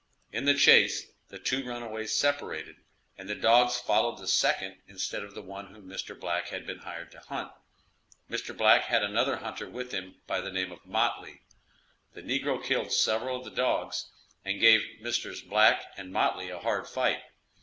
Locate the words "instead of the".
4.87-5.43